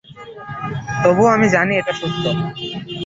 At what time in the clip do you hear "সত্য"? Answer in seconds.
1.93-2.23